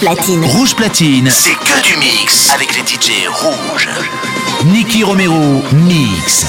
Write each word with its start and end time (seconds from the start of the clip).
Platine. 0.00 0.44
Rouge 0.46 0.74
Platine, 0.74 1.30
c'est 1.30 1.50
que 1.50 1.82
du 1.82 1.96
mix 1.98 2.48
avec 2.54 2.74
les 2.74 2.80
DJ 2.80 3.28
rouges. 3.28 3.88
Nicky 4.64 5.04
Romero, 5.04 5.62
mix. 5.72 6.46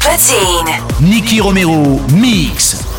Platine. 0.00 0.82
Nicky 1.00 1.40
Romero 1.40 2.00
mix. 2.12 2.89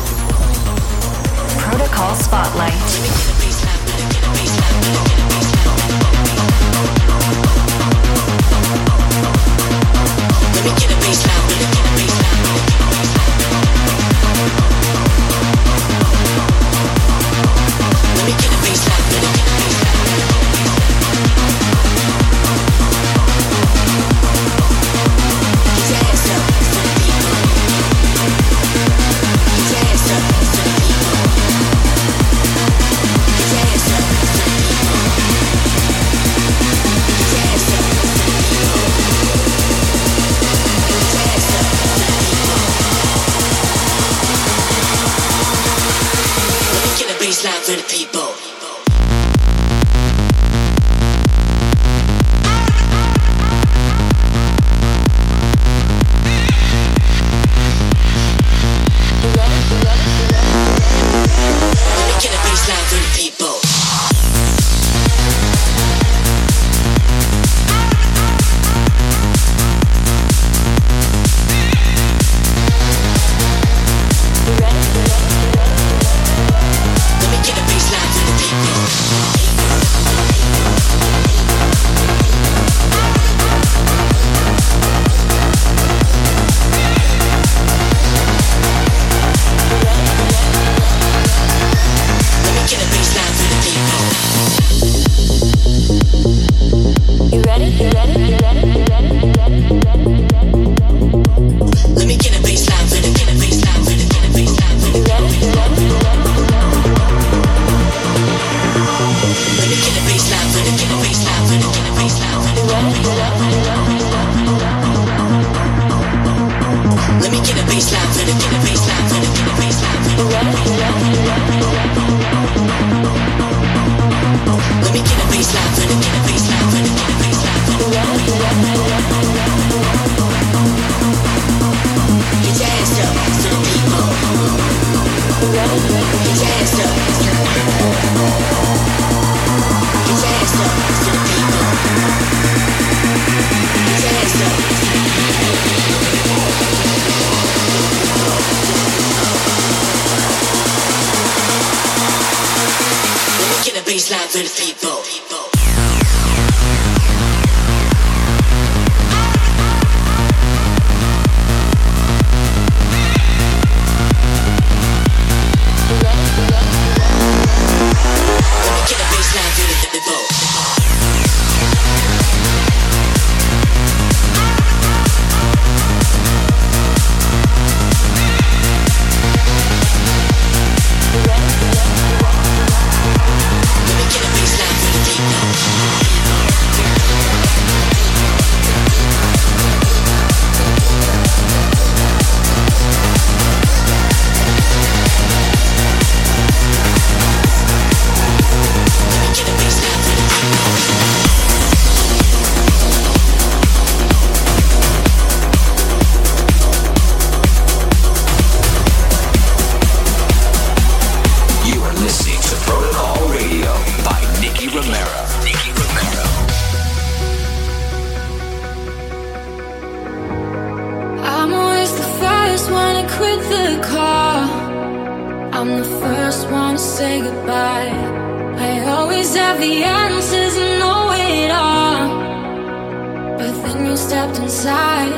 stepped 234.12 234.40
inside. 234.40 235.14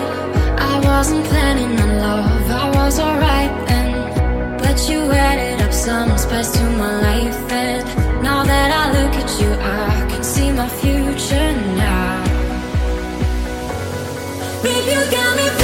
I 0.71 0.75
wasn't 0.89 1.25
planning 1.27 1.73
on 1.81 1.99
love, 1.99 2.51
I 2.63 2.67
was 2.77 3.01
alright 3.01 3.53
then. 3.67 3.91
But 4.63 4.89
you 4.89 5.01
added 5.11 5.61
up 5.63 5.73
some 5.73 6.17
spice 6.17 6.53
to 6.53 6.65
my 6.83 6.93
life, 7.09 7.41
and 7.51 7.83
now 8.23 8.45
that 8.45 8.71
I 8.83 8.85
look 8.97 9.15
at 9.23 9.31
you, 9.41 9.51
I 9.51 10.07
can 10.11 10.23
see 10.23 10.53
my 10.53 10.69
future 10.81 11.51
now. 11.83 12.23
Babe, 14.63 14.87
you 14.93 15.01
got 15.11 15.37
me. 15.39 15.64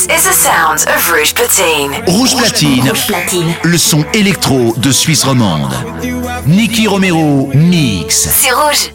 This 0.00 0.20
is 0.20 0.24
the 0.24 0.32
sound 0.32 0.86
of 0.88 1.12
Rouge 1.12 1.34
Platine. 1.34 1.92
Rouge 2.06 2.34
Platine. 2.34 2.88
Rouge 2.88 3.06
Platine. 3.06 3.54
Le 3.64 3.76
son 3.76 4.02
électro 4.14 4.72
de 4.78 4.92
Suisse 4.92 5.24
romande. 5.24 5.74
Nicky 6.46 6.86
Romero 6.86 7.50
mix. 7.52 8.26
C'est 8.30 8.50
Rouge. 8.50 8.92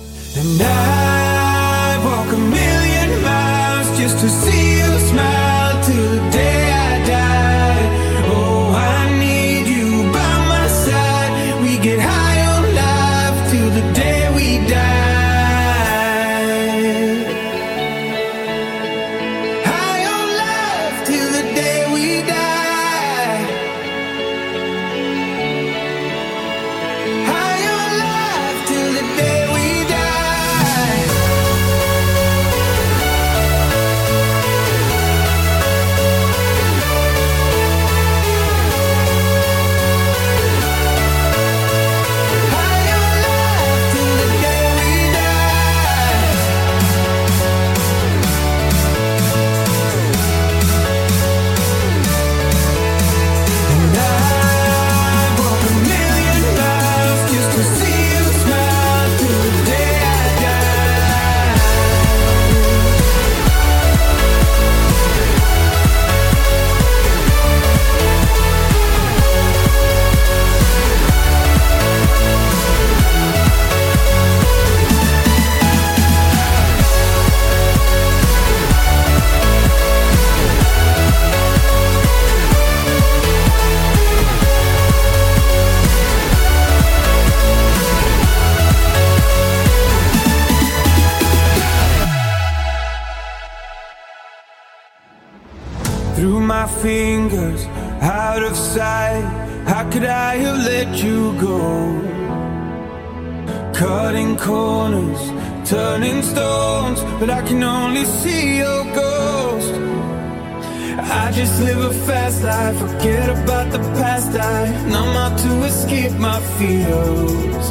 keep 115.95 116.11
my 116.19 116.39
feels. 116.57 117.65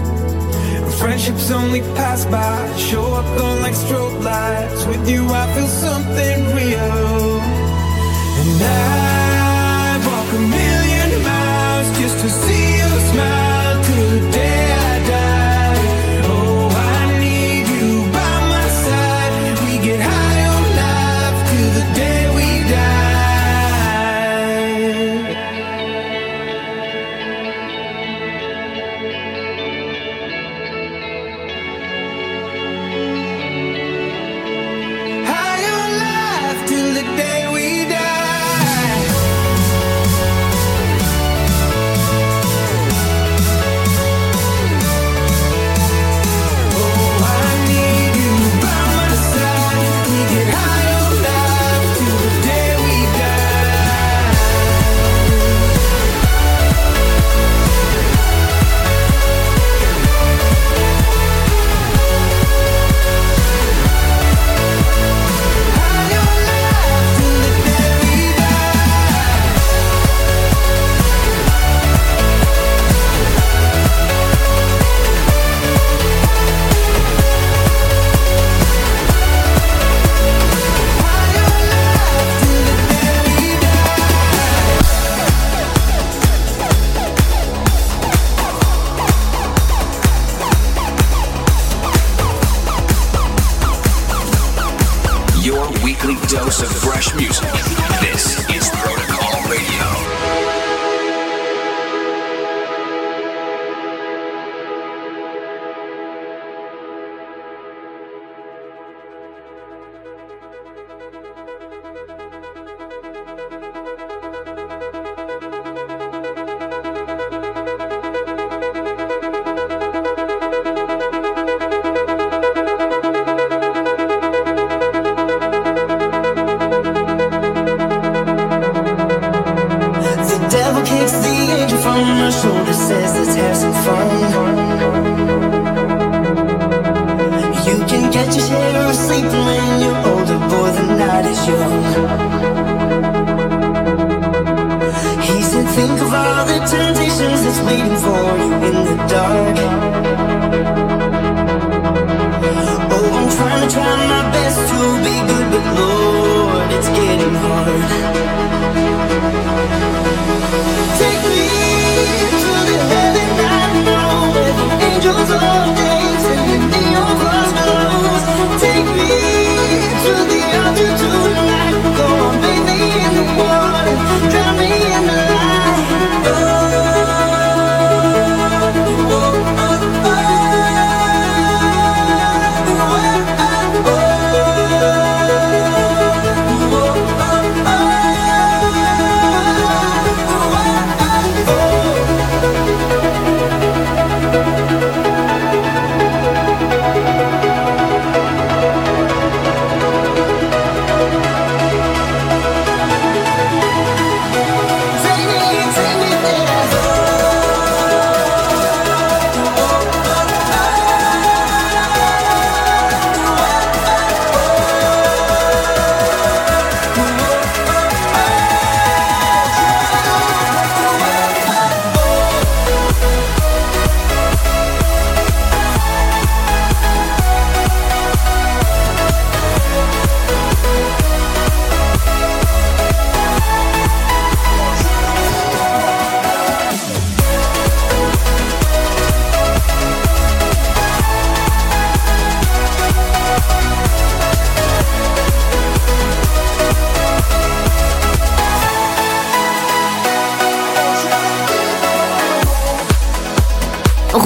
Friendships 1.01 1.51
only 1.51 1.81
pass 1.99 2.25
by, 2.25 2.77
show 2.77 3.07
up 3.21 3.27
on 3.47 3.61
like 3.61 3.75
strobe 3.75 4.23
lights. 4.23 4.87
With 4.87 5.09
you, 5.09 5.23
I 5.29 5.45
feel 5.55 5.67
something 5.67 6.39
real. 6.57 7.41
And 8.41 8.63
I 8.63 9.14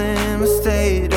We 0.00 0.36
mistake 0.38 1.09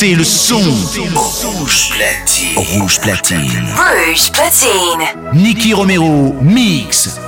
C'est 0.00 0.14
le 0.14 0.24
son. 0.24 0.62
Rouge 1.14 1.90
platine. 1.90 2.56
Rouge 2.56 3.00
platine. 3.02 3.66
Rouge 3.76 4.32
platine. 4.32 5.34
Nicky 5.34 5.74
Romero 5.74 6.34
mix. 6.40 7.20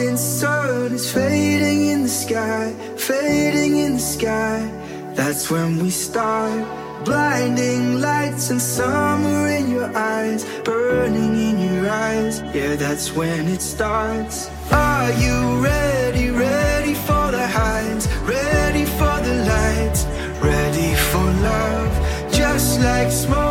golden 0.00 0.16
sun 0.16 0.92
is 0.94 1.12
fading 1.12 1.88
in 1.88 2.02
the 2.02 2.08
sky, 2.08 2.72
fading 2.96 3.76
in 3.76 3.92
the 3.94 3.98
sky. 4.16 4.60
That's 5.14 5.50
when 5.50 5.78
we 5.82 5.90
start. 5.90 6.64
Blinding 7.04 8.00
lights 8.00 8.50
and 8.50 8.60
summer 8.60 9.48
in 9.48 9.70
your 9.70 9.90
eyes, 9.96 10.44
burning 10.64 11.34
in 11.48 11.56
your 11.60 11.90
eyes. 11.90 12.40
Yeah, 12.54 12.76
that's 12.76 13.14
when 13.14 13.46
it 13.46 13.60
starts. 13.60 14.48
Are 14.72 15.12
you 15.12 15.36
ready, 15.62 16.30
ready 16.30 16.94
for 16.94 17.26
the 17.36 17.46
highs, 17.46 18.08
ready 18.24 18.84
for 18.98 19.16
the 19.26 19.34
lights, 19.52 20.04
ready 20.42 20.94
for 21.10 21.26
love? 21.48 21.92
Just 22.32 22.80
like 22.80 23.10
smoke. 23.10 23.49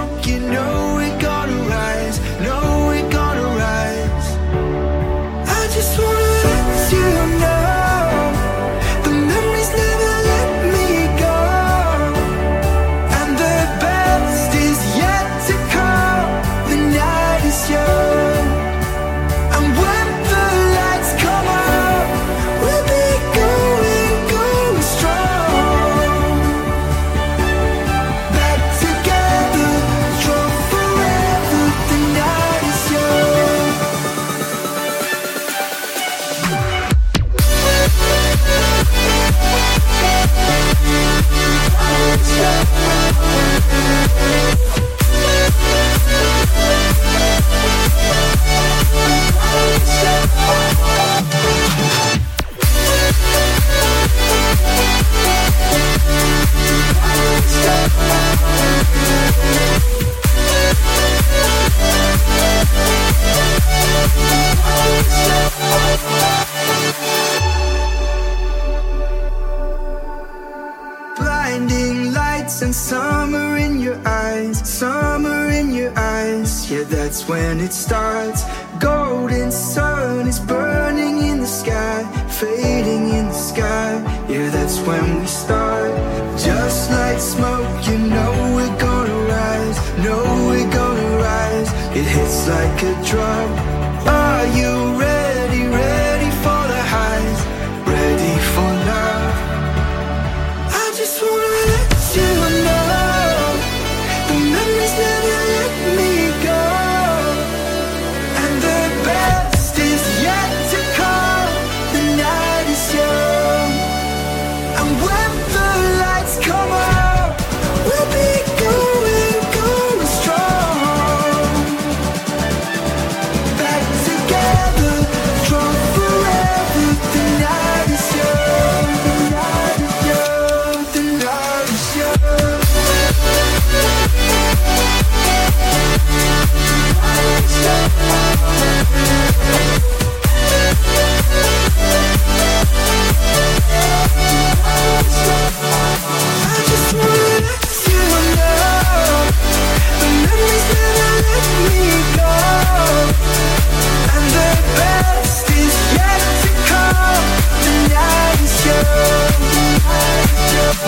Blinding 71.17 72.13
lights 72.13 72.61
and 72.61 72.73
summer 72.73 73.57
in 73.57 73.79
your 73.79 73.99
eyes, 74.05 74.57
summer 74.67 75.49
in 75.49 75.71
your 75.71 75.91
eyes. 75.97 76.71
Yeah, 76.71 76.83
that's 76.83 77.27
when 77.27 77.59
it 77.59 77.73
starts. 77.73 78.43
Golden 78.79 79.51
sun 79.51 80.27
is 80.27 80.39
burning 80.39 81.17
in 81.29 81.39
the 81.41 81.47
sky, 81.47 82.03
fading 82.29 83.09
in 83.09 83.25
the 83.27 83.33
sky. 83.33 83.91
Yeah, 84.29 84.49
that's 84.49 84.79
when 84.87 85.19
we 85.19 85.27
start. 85.27 85.68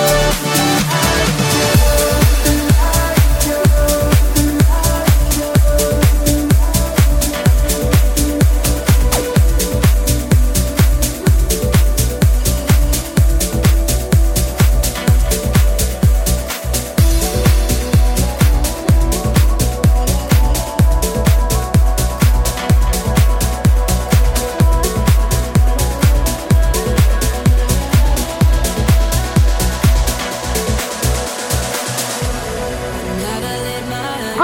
love. 0.02 0.51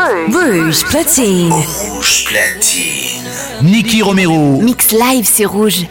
Rouge 0.10 0.86
Platine. 0.86 1.52
Rouge 1.52 2.24
Platine. 2.24 3.30
Nicky 3.62 4.02
Romero. 4.02 4.62
Mix 4.62 4.92
live, 4.92 5.28
c'est 5.30 5.44
rouge. 5.44 5.86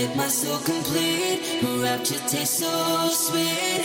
make 0.00 0.16
my 0.16 0.28
soul 0.28 0.58
complete. 0.58 1.62
My 1.62 1.82
rapture 1.82 2.22
tastes 2.28 2.58
so 2.60 3.08
sweet. 3.10 3.84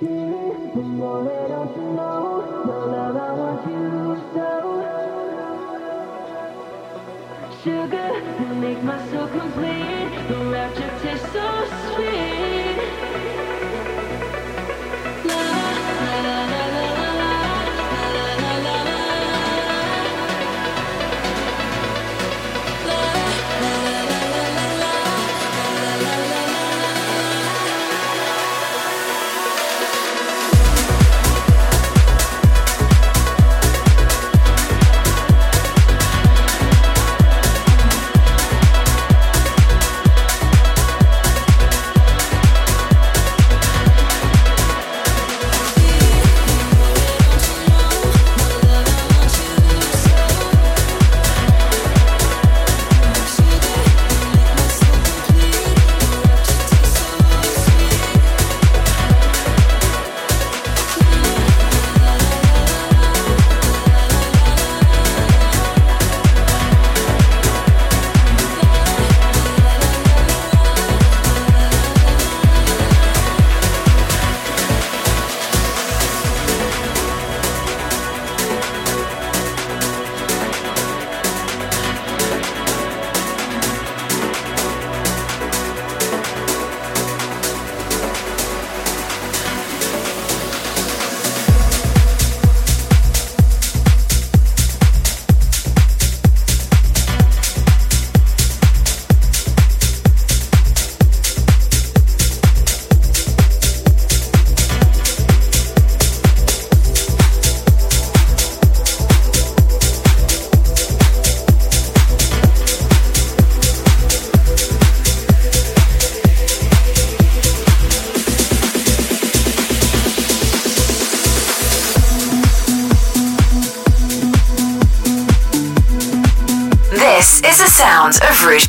The 0.00 0.82
more 0.98 1.24
that 1.24 1.50
I 1.50 1.64
know, 1.96 2.64
the 2.66 2.76
love 2.92 3.16
I 3.16 3.32
want 3.40 3.66
you 3.68 4.16
so. 4.34 4.48
Sugar, 7.62 8.10
you 8.40 8.50
make 8.64 8.82
my 8.82 8.98
soul 9.10 9.28
complete. 9.28 10.10
The 10.28 10.38
rapture 10.54 10.94
tastes 11.02 11.32
so 11.32 11.46
sweet. 11.94 12.53